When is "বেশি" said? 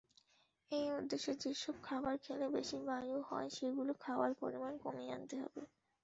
2.55-2.77